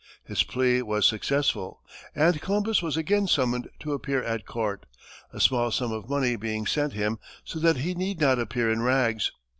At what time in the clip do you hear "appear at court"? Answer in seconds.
3.93-4.87